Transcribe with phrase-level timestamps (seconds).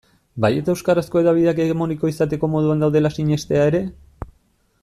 [0.45, 3.87] Bai eta euskarazko hedabideak hegemoniko izateko moduan daudela sinestea ere?